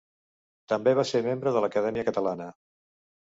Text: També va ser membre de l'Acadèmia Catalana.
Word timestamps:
També 0.71 0.93
va 0.99 1.03
ser 1.09 1.21
membre 1.27 1.53
de 1.57 1.63
l'Acadèmia 1.65 2.05
Catalana. 2.09 2.51